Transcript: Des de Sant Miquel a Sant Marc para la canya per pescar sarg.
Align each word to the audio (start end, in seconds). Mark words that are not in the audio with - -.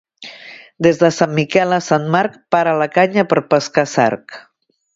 Des 0.85 1.01
de 1.01 1.09
Sant 1.17 1.35
Miquel 1.39 1.75
a 1.77 1.79
Sant 1.89 2.09
Marc 2.15 2.41
para 2.57 2.73
la 2.83 2.89
canya 2.97 3.27
per 3.35 3.41
pescar 3.53 3.85
sarg. 3.93 4.43